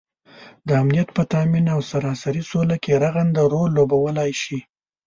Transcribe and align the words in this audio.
دامنیت 0.69 1.09
په 1.17 1.23
تآمین 1.31 1.65
او 1.75 1.79
سراسري 1.91 2.43
سوله 2.51 2.75
کې 2.83 3.01
رغنده 3.03 3.43
رول 3.53 3.69
لوبوالی 3.77 4.31
شي 4.41 4.59